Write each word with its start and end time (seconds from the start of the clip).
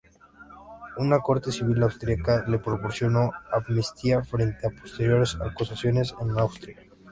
Una 0.97 1.19
corte 1.19 1.51
civil 1.51 1.83
austriaca 1.83 2.43
le 2.47 2.57
proporcionó 2.57 3.29
amnistía 3.51 4.23
frente 4.23 4.65
a 4.65 4.71
posteriores 4.71 5.37
acusaciones 5.39 6.11
en 6.19 6.31
Austria. 6.39 6.75